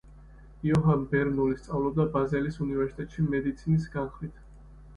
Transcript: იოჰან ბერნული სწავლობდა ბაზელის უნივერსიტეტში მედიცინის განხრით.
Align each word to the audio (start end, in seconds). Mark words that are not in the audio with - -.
იოჰან 0.69 1.03
ბერნული 1.11 1.59
სწავლობდა 1.59 2.07
ბაზელის 2.17 2.59
უნივერსიტეტში 2.67 3.29
მედიცინის 3.31 3.89
განხრით. 3.99 4.45